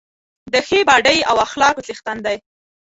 د 0.53 0.53
ښې 0.67 0.79
باډۍ 0.87 1.17
او 1.29 1.35
اخلاقو 1.47 1.85
څښتن 1.87 2.17
دی. 2.25 2.37